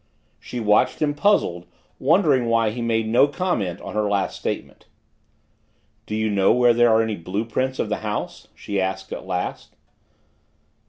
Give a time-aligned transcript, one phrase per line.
[0.39, 1.67] She watched him, puzzled,
[1.99, 4.87] wondering why he made no comment on her last statement.
[6.07, 9.27] "Do you know where there are any blue prints of the house?" she asked at
[9.27, 9.75] last.